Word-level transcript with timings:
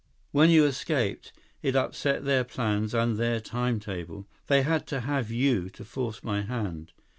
When 0.31 0.49
you 0.49 0.65
escaped, 0.65 1.31
it 1.61 1.75
upset 1.75 2.25
their 2.25 2.43
plans 2.43 2.95
and 2.95 3.17
their 3.17 3.39
timetable. 3.39 4.27
They 4.47 4.63
had 4.63 4.87
to 4.87 5.01
have 5.01 5.29
you 5.29 5.69
to 5.69 5.85
force 5.85 6.23
my 6.23 6.41
hand." 6.41 6.91